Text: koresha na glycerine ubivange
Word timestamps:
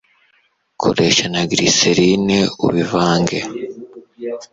koresha 0.81 1.25
na 1.33 1.41
glycerine 1.49 2.37
ubivange 2.65 3.37